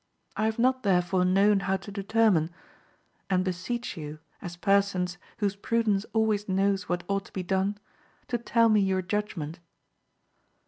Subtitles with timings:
[0.35, 2.49] I have not therefore known how to determine,
[3.29, 7.77] and beseech you, as persons whose prudence always knows what ought to be done,
[8.27, 9.59] to tell me your judgment.